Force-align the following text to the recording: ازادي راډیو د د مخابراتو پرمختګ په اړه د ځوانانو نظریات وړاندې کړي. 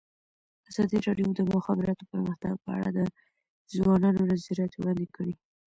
ازادي 0.69 0.97
راډیو 1.07 1.27
د 1.35 1.37
د 1.37 1.41
مخابراتو 1.55 2.07
پرمختګ 2.11 2.53
په 2.63 2.69
اړه 2.77 2.89
د 2.97 2.99
ځوانانو 3.75 4.21
نظریات 4.31 4.71
وړاندې 4.75 5.05
کړي. 5.15 5.33